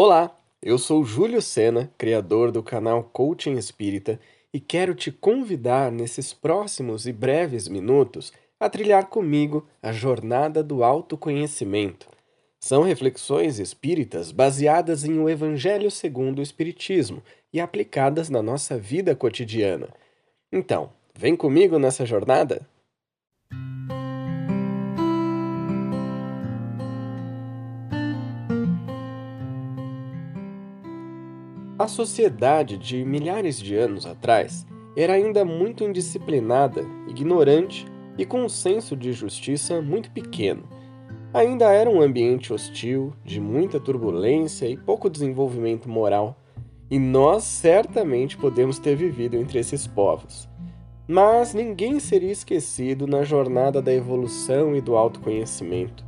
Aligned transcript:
Olá, 0.00 0.40
eu 0.62 0.78
sou 0.78 1.04
Júlio 1.04 1.42
Sena, 1.42 1.92
criador 1.98 2.52
do 2.52 2.62
canal 2.62 3.02
Coaching 3.02 3.56
Espírita, 3.56 4.20
e 4.54 4.60
quero 4.60 4.94
te 4.94 5.10
convidar 5.10 5.90
nesses 5.90 6.32
próximos 6.32 7.04
e 7.08 7.12
breves 7.12 7.66
minutos 7.66 8.32
a 8.60 8.70
trilhar 8.70 9.08
comigo 9.08 9.66
a 9.82 9.90
jornada 9.90 10.62
do 10.62 10.84
autoconhecimento. 10.84 12.06
São 12.60 12.84
reflexões 12.84 13.58
espíritas 13.58 14.30
baseadas 14.30 15.02
em 15.02 15.18
o 15.18 15.28
Evangelho 15.28 15.90
segundo 15.90 16.38
o 16.38 16.42
Espiritismo 16.42 17.20
e 17.52 17.60
aplicadas 17.60 18.30
na 18.30 18.40
nossa 18.40 18.78
vida 18.78 19.16
cotidiana. 19.16 19.88
Então, 20.52 20.92
vem 21.12 21.34
comigo 21.34 21.76
nessa 21.76 22.06
jornada? 22.06 22.64
A 31.78 31.86
sociedade 31.86 32.76
de 32.76 33.04
milhares 33.04 33.56
de 33.56 33.76
anos 33.76 34.04
atrás 34.04 34.66
era 34.96 35.12
ainda 35.12 35.44
muito 35.44 35.84
indisciplinada, 35.84 36.84
ignorante 37.06 37.86
e 38.18 38.26
com 38.26 38.42
um 38.42 38.48
senso 38.48 38.96
de 38.96 39.12
justiça 39.12 39.80
muito 39.80 40.10
pequeno. 40.10 40.64
Ainda 41.32 41.72
era 41.72 41.88
um 41.88 42.02
ambiente 42.02 42.52
hostil, 42.52 43.12
de 43.24 43.40
muita 43.40 43.78
turbulência 43.78 44.66
e 44.66 44.76
pouco 44.76 45.08
desenvolvimento 45.08 45.88
moral, 45.88 46.36
e 46.90 46.98
nós 46.98 47.44
certamente 47.44 48.36
podemos 48.36 48.80
ter 48.80 48.96
vivido 48.96 49.36
entre 49.36 49.60
esses 49.60 49.86
povos. 49.86 50.48
Mas 51.06 51.54
ninguém 51.54 52.00
seria 52.00 52.32
esquecido 52.32 53.06
na 53.06 53.22
jornada 53.22 53.80
da 53.80 53.94
evolução 53.94 54.74
e 54.74 54.80
do 54.80 54.96
autoconhecimento. 54.96 56.04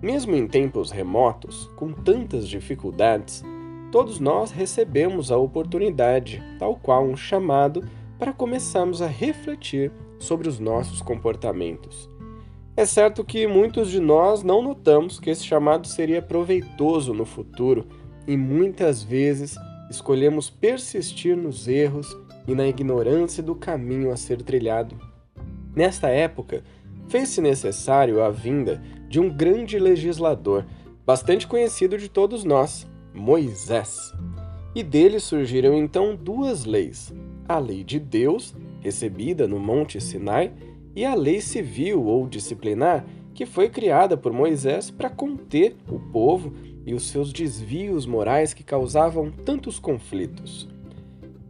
Mesmo 0.00 0.36
em 0.36 0.46
tempos 0.46 0.92
remotos, 0.92 1.68
com 1.74 1.92
tantas 1.92 2.46
dificuldades, 2.46 3.42
todos 3.90 4.20
nós 4.20 4.50
recebemos 4.50 5.30
a 5.30 5.36
oportunidade, 5.36 6.42
tal 6.58 6.76
qual 6.76 7.04
um 7.04 7.16
chamado, 7.16 7.84
para 8.18 8.32
começarmos 8.32 9.02
a 9.02 9.06
refletir 9.06 9.90
sobre 10.18 10.48
os 10.48 10.58
nossos 10.58 11.00
comportamentos. 11.00 12.08
É 12.76 12.86
certo 12.86 13.24
que 13.24 13.46
muitos 13.46 13.90
de 13.90 13.98
nós 13.98 14.42
não 14.42 14.62
notamos 14.62 15.18
que 15.18 15.30
esse 15.30 15.44
chamado 15.44 15.86
seria 15.86 16.22
proveitoso 16.22 17.12
no 17.12 17.24
futuro 17.24 17.86
e 18.26 18.36
muitas 18.36 19.02
vezes 19.02 19.56
escolhemos 19.90 20.48
persistir 20.48 21.36
nos 21.36 21.66
erros 21.66 22.16
e 22.46 22.54
na 22.54 22.66
ignorância 22.66 23.42
do 23.42 23.54
caminho 23.54 24.12
a 24.12 24.16
ser 24.16 24.42
trilhado. 24.42 24.96
Nesta 25.74 26.08
época, 26.08 26.62
fez-se 27.08 27.40
necessário 27.40 28.22
a 28.22 28.30
vinda 28.30 28.80
de 29.08 29.18
um 29.18 29.28
grande 29.28 29.78
legislador, 29.78 30.64
bastante 31.04 31.46
conhecido 31.46 31.98
de 31.98 32.08
todos 32.08 32.44
nós, 32.44 32.86
Moisés. 33.14 34.12
E 34.74 34.82
dele 34.82 35.18
surgiram 35.18 35.74
então 35.74 36.14
duas 36.16 36.64
leis: 36.64 37.12
a 37.48 37.58
lei 37.58 37.82
de 37.82 37.98
Deus, 37.98 38.54
recebida 38.80 39.48
no 39.48 39.58
Monte 39.58 40.00
Sinai, 40.00 40.52
e 40.94 41.04
a 41.04 41.14
lei 41.14 41.40
civil 41.40 42.04
ou 42.04 42.28
disciplinar, 42.28 43.04
que 43.34 43.46
foi 43.46 43.68
criada 43.68 44.16
por 44.16 44.32
Moisés 44.32 44.90
para 44.90 45.08
conter 45.08 45.76
o 45.88 45.98
povo 45.98 46.52
e 46.84 46.94
os 46.94 47.08
seus 47.08 47.32
desvios 47.32 48.06
morais 48.06 48.52
que 48.52 48.62
causavam 48.62 49.30
tantos 49.30 49.78
conflitos. 49.78 50.68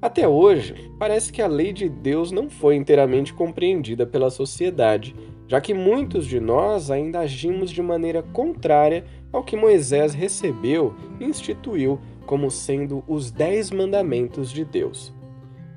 Até 0.00 0.28
hoje, 0.28 0.90
parece 0.98 1.32
que 1.32 1.42
a 1.42 1.46
lei 1.46 1.72
de 1.72 1.88
Deus 1.88 2.30
não 2.30 2.50
foi 2.50 2.76
inteiramente 2.76 3.32
compreendida 3.32 4.06
pela 4.06 4.30
sociedade, 4.30 5.14
já 5.48 5.60
que 5.60 5.72
muitos 5.72 6.26
de 6.26 6.40
nós 6.40 6.90
ainda 6.90 7.20
agimos 7.20 7.70
de 7.70 7.82
maneira 7.82 8.22
contrária 8.22 9.04
ao 9.32 9.44
que 9.44 9.56
Moisés 9.56 10.14
recebeu 10.14 10.94
e 11.20 11.24
instituiu 11.24 12.00
como 12.26 12.50
sendo 12.50 13.04
os 13.06 13.30
Dez 13.30 13.70
Mandamentos 13.70 14.50
de 14.50 14.64
Deus. 14.64 15.14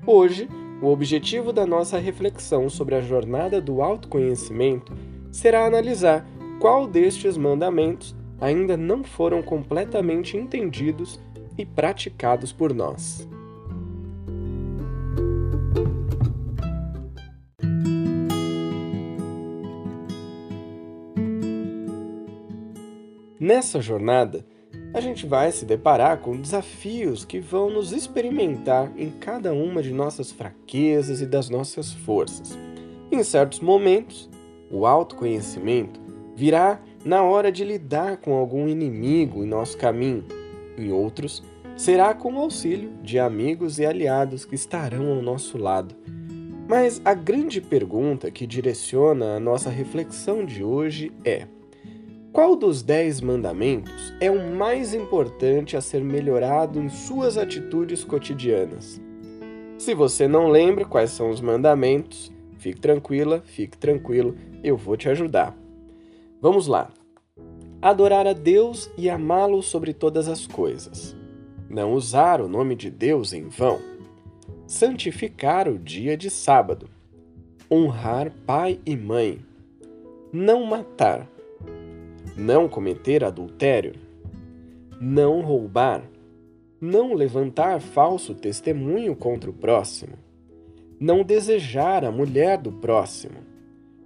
Hoje, 0.06 0.48
o 0.82 0.88
objetivo 0.88 1.54
da 1.54 1.66
nossa 1.66 1.98
reflexão 2.00 2.70
sobre 2.70 2.96
a 2.96 3.02
jornada 3.02 3.62
do 3.62 3.82
autoconhecimento 3.82 4.94
será 5.32 5.66
analisar 5.66 6.26
qual 6.60 6.88
destes 6.88 7.38
mandamentos 7.38 8.16
ainda 8.42 8.76
não 8.76 9.04
foram 9.04 9.42
completamente 9.42 10.38
entendidos 10.38 11.20
e 11.58 11.66
praticados 11.66 12.52
por 12.52 12.74
nós. 12.74 13.28
Nessa 23.50 23.82
jornada, 23.82 24.46
a 24.94 25.02
gente 25.02 25.26
vai 25.26 25.52
se 25.52 25.66
deparar 25.66 26.20
com 26.20 26.40
desafios 26.40 27.26
que 27.26 27.40
vão 27.40 27.68
nos 27.68 27.92
experimentar 27.92 28.92
em 28.96 29.10
cada 29.10 29.52
uma 29.54 29.82
de 29.82 29.92
nossas 29.92 30.32
fraquezas 30.32 31.20
e 31.20 31.26
das 31.26 31.50
nossas 31.50 31.92
forças. 31.92 32.56
Em 33.12 33.24
certos 33.24 33.60
momentos, 33.60 34.30
o 34.70 34.86
autoconhecimento 34.86 36.00
virá 36.36 36.80
na 37.04 37.24
hora 37.24 37.52
de 37.52 37.64
lidar 37.64 38.18
com 38.18 38.36
algum 38.36 38.68
inimigo 38.68 39.44
em 39.44 39.48
nosso 39.48 39.80
caminho. 39.80 40.26
Em 40.78 40.92
outros, 40.92 41.44
será 41.76 42.14
com 42.14 42.36
o 42.36 42.40
auxílio 42.42 42.94
de 43.02 43.18
amigos 43.18 43.80
e 43.80 43.86
aliados 43.88 44.46
que 44.46 44.54
estarão 44.54 45.12
ao 45.12 45.24
nosso 45.24 45.58
lado. 45.58 45.96
Mas 46.68 47.02
a 47.04 47.16
grande 47.16 47.62
pergunta 47.62 48.30
que 48.30 48.46
direciona 48.46 49.38
a 49.38 49.40
nossa 49.40 49.72
reflexão 49.72 50.46
de 50.46 50.64
hoje 50.64 51.12
é: 51.26 51.48
qual 52.32 52.56
dos 52.56 52.84
dez 52.84 53.22
mandamentos 53.22 54.14
é 54.22 54.30
o 54.30 54.56
mais 54.56 54.94
importante 54.94 55.76
a 55.76 55.82
ser 55.82 56.04
melhorado 56.04 56.80
em 56.80 56.88
suas 56.88 57.40
atitudes 57.40 58.04
cotidianas? 58.04 59.02
Se 59.80 59.96
você 59.96 60.28
não 60.28 60.48
lembra 60.48 60.86
quais 60.86 61.10
são 61.10 61.32
os 61.32 61.42
mandamentos, 61.42 62.32
fique 62.60 62.80
tranquila, 62.80 63.42
fique 63.46 63.76
tranquilo, 63.76 64.36
eu 64.64 64.78
vou 64.78 64.96
te 64.96 65.10
ajudar. 65.10 65.58
Vamos 66.40 66.68
lá. 66.68 66.92
Adorar 67.82 68.28
a 68.28 68.34
Deus 68.34 68.92
e 68.96 69.10
amá-lo 69.10 69.64
sobre 69.64 69.92
todas 69.92 70.28
as 70.28 70.46
coisas. 70.46 71.16
Não 71.68 71.94
usar 71.94 72.42
o 72.42 72.48
nome 72.48 72.76
de 72.76 72.92
Deus 72.92 73.34
em 73.34 73.48
vão. 73.48 73.80
Santificar 74.68 75.68
o 75.68 75.80
dia 75.80 76.16
de 76.16 76.30
sábado. 76.30 76.88
Honrar 77.72 78.32
pai 78.46 78.80
e 78.86 78.96
mãe. 78.96 79.40
Não 80.32 80.64
matar 80.64 81.28
não 82.40 82.70
cometer 82.70 83.24
adultério, 83.24 83.94
não 85.00 85.42
roubar, 85.42 86.02
não 86.80 87.14
levantar 87.14 87.82
falso 87.82 88.34
testemunho 88.34 89.14
contra 89.14 89.50
o 89.50 89.54
próximo, 89.54 90.14
não 90.98 91.22
desejar 91.22 92.06
a 92.06 92.12
mulher 92.12 92.58
do 92.58 92.72
próximo, 92.72 93.40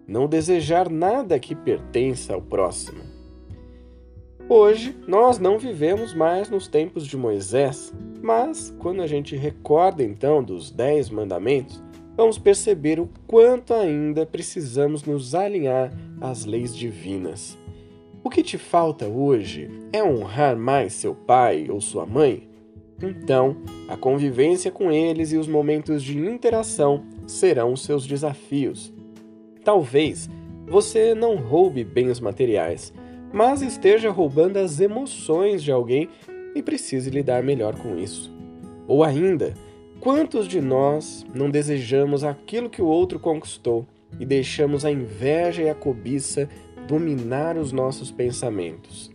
não 0.07 0.27
desejar 0.27 0.89
nada 0.89 1.39
que 1.39 1.55
pertença 1.55 2.33
ao 2.33 2.41
próximo. 2.41 3.01
Hoje, 4.49 4.97
nós 5.07 5.37
não 5.37 5.57
vivemos 5.57 6.13
mais 6.13 6.49
nos 6.49 6.67
tempos 6.67 7.07
de 7.07 7.15
Moisés, 7.15 7.93
mas 8.21 8.75
quando 8.79 9.01
a 9.01 9.07
gente 9.07 9.35
recorda 9.35 10.03
então 10.03 10.43
dos 10.43 10.71
Dez 10.71 11.09
Mandamentos, 11.09 11.81
vamos 12.17 12.39
perceber 12.39 12.99
o 12.99 13.09
quanto 13.27 13.73
ainda 13.73 14.25
precisamos 14.25 15.03
nos 15.03 15.33
alinhar 15.33 15.93
às 16.19 16.45
leis 16.45 16.75
divinas. 16.75 17.57
O 18.23 18.29
que 18.29 18.41
te 18.41 18.57
falta 18.57 19.05
hoje 19.05 19.69
é 19.91 20.01
honrar 20.01 20.55
mais 20.55 20.93
seu 20.93 21.13
pai 21.13 21.67
ou 21.69 21.81
sua 21.81 22.05
mãe? 22.05 22.47
Então, 23.01 23.57
a 23.85 23.97
convivência 23.97 24.71
com 24.71 24.89
eles 24.89 25.33
e 25.33 25.37
os 25.37 25.45
momentos 25.45 26.01
de 26.01 26.17
interação 26.17 27.03
serão 27.27 27.75
seus 27.75 28.07
desafios. 28.07 28.93
Talvez 29.61 30.29
você 30.65 31.13
não 31.13 31.35
roube 31.35 31.83
bens 31.83 32.21
materiais, 32.21 32.93
mas 33.33 33.61
esteja 33.61 34.09
roubando 34.09 34.55
as 34.55 34.79
emoções 34.79 35.61
de 35.61 35.73
alguém 35.73 36.07
e 36.55 36.63
precise 36.63 37.09
lidar 37.09 37.43
melhor 37.43 37.75
com 37.75 37.97
isso. 37.97 38.33
Ou 38.87 39.03
ainda, 39.03 39.53
quantos 39.99 40.47
de 40.47 40.61
nós 40.61 41.25
não 41.35 41.49
desejamos 41.49 42.23
aquilo 42.23 42.69
que 42.69 42.81
o 42.81 42.87
outro 42.87 43.19
conquistou 43.19 43.85
e 44.17 44.25
deixamos 44.25 44.85
a 44.85 44.91
inveja 44.91 45.61
e 45.61 45.69
a 45.69 45.75
cobiça 45.75 46.47
dominar 46.87 47.57
os 47.57 47.71
nossos 47.71 48.11
pensamentos. 48.11 49.11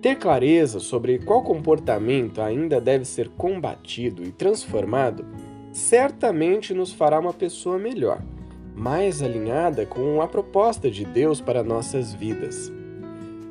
Ter 0.00 0.16
clareza 0.16 0.80
sobre 0.80 1.18
qual 1.18 1.42
comportamento 1.42 2.40
ainda 2.40 2.80
deve 2.80 3.04
ser 3.04 3.28
combatido 3.30 4.24
e 4.24 4.32
transformado 4.32 5.24
certamente 5.70 6.74
nos 6.74 6.92
fará 6.92 7.18
uma 7.18 7.32
pessoa 7.32 7.78
melhor, 7.78 8.22
mais 8.74 9.22
alinhada 9.22 9.86
com 9.86 10.20
a 10.20 10.28
proposta 10.28 10.90
de 10.90 11.04
Deus 11.04 11.40
para 11.40 11.62
nossas 11.62 12.12
vidas. 12.12 12.72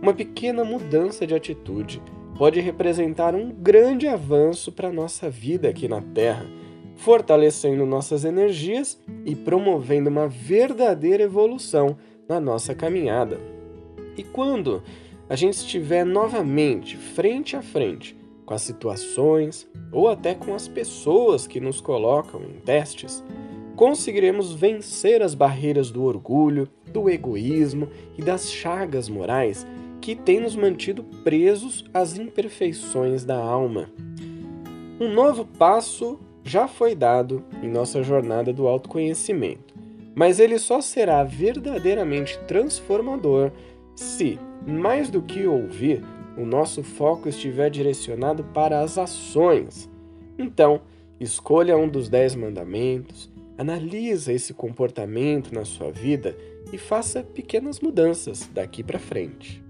Uma 0.01 0.13
pequena 0.13 0.63
mudança 0.63 1.25
de 1.25 1.33
atitude 1.33 2.01
pode 2.37 2.59
representar 2.59 3.35
um 3.35 3.51
grande 3.51 4.07
avanço 4.07 4.71
para 4.71 4.91
nossa 4.91 5.29
vida 5.29 5.69
aqui 5.69 5.87
na 5.87 6.01
Terra, 6.01 6.45
fortalecendo 6.95 7.85
nossas 7.85 8.25
energias 8.25 8.99
e 9.25 9.35
promovendo 9.35 10.09
uma 10.09 10.27
verdadeira 10.27 11.23
evolução 11.23 11.97
na 12.31 12.39
nossa 12.39 12.73
caminhada. 12.73 13.37
E 14.15 14.23
quando 14.23 14.81
a 15.27 15.35
gente 15.35 15.55
estiver 15.55 16.05
novamente 16.05 16.95
frente 16.95 17.57
a 17.57 17.61
frente 17.61 18.17
com 18.45 18.53
as 18.53 18.61
situações 18.61 19.67
ou 19.91 20.07
até 20.07 20.33
com 20.33 20.55
as 20.55 20.65
pessoas 20.65 21.45
que 21.45 21.59
nos 21.59 21.81
colocam 21.81 22.41
em 22.43 22.61
testes, 22.61 23.21
conseguiremos 23.75 24.53
vencer 24.53 25.21
as 25.21 25.35
barreiras 25.35 25.91
do 25.91 26.03
orgulho, 26.03 26.69
do 26.87 27.09
egoísmo 27.09 27.89
e 28.17 28.21
das 28.21 28.49
chagas 28.49 29.09
morais 29.09 29.67
que 29.99 30.15
têm 30.15 30.39
nos 30.39 30.55
mantido 30.55 31.03
presos 31.23 31.83
às 31.93 32.17
imperfeições 32.17 33.25
da 33.25 33.37
alma. 33.37 33.89
Um 34.99 35.13
novo 35.13 35.45
passo 35.45 36.17
já 36.43 36.67
foi 36.67 36.95
dado 36.95 37.43
em 37.61 37.69
nossa 37.69 38.01
jornada 38.01 38.53
do 38.53 38.67
autoconhecimento, 38.67 39.70
mas 40.15 40.39
ele 40.39 40.59
só 40.59 40.81
será 40.81 41.23
verdadeiramente 41.23 42.37
transformador 42.47 43.51
se, 43.95 44.39
mais 44.65 45.09
do 45.09 45.21
que 45.21 45.45
ouvir, 45.45 46.03
o 46.37 46.45
nosso 46.45 46.83
foco 46.83 47.29
estiver 47.29 47.69
direcionado 47.69 48.43
para 48.45 48.81
as 48.81 48.97
ações. 48.97 49.89
Então, 50.37 50.81
escolha 51.19 51.77
um 51.77 51.87
dos 51.87 52.09
dez 52.09 52.33
mandamentos, 52.35 53.29
analisa 53.57 54.33
esse 54.33 54.53
comportamento 54.53 55.53
na 55.53 55.65
sua 55.65 55.91
vida 55.91 56.35
e 56.71 56.77
faça 56.77 57.21
pequenas 57.21 57.79
mudanças 57.79 58.49
daqui 58.53 58.83
para 58.83 58.97
frente. 58.97 59.63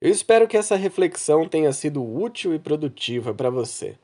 Eu 0.00 0.10
espero 0.10 0.46
que 0.46 0.56
essa 0.56 0.76
reflexão 0.76 1.48
tenha 1.48 1.72
sido 1.72 2.04
útil 2.04 2.54
e 2.54 2.60
produtiva 2.60 3.34
para 3.34 3.50
você. 3.50 3.96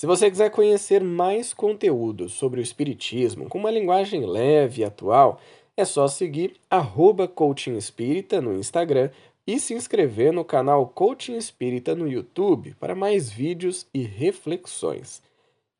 Se 0.00 0.06
você 0.06 0.30
quiser 0.30 0.48
conhecer 0.50 1.04
mais 1.04 1.52
conteúdo 1.52 2.30
sobre 2.30 2.58
o 2.58 2.62
Espiritismo 2.62 3.50
com 3.50 3.58
uma 3.58 3.70
linguagem 3.70 4.24
leve 4.24 4.80
e 4.80 4.84
atual, 4.86 5.38
é 5.76 5.84
só 5.84 6.08
seguir 6.08 6.54
arroba 6.70 7.28
Coaching 7.28 7.76
Espírita 7.76 8.40
no 8.40 8.54
Instagram 8.54 9.10
e 9.46 9.60
se 9.60 9.74
inscrever 9.74 10.32
no 10.32 10.42
canal 10.42 10.86
Coaching 10.86 11.36
Espírita 11.36 11.94
no 11.94 12.08
YouTube 12.08 12.74
para 12.80 12.94
mais 12.94 13.28
vídeos 13.28 13.86
e 13.92 14.00
reflexões. 14.00 15.20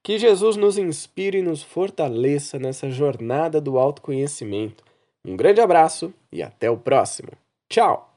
Que 0.03 0.19
Jesus 0.19 0.55
nos 0.55 0.77
inspire 0.77 1.39
e 1.39 1.43
nos 1.43 1.63
fortaleça 1.63 2.59
nessa 2.59 2.91
jornada 2.91 3.59
do 3.59 3.79
autoconhecimento. 3.79 4.85
Um 5.25 5.35
grande 5.35 5.63
abraço 5.63 6.13
e 6.31 6.43
até 6.43 6.71
o 6.71 6.77
próximo. 6.77 7.31
Tchau! 7.71 8.10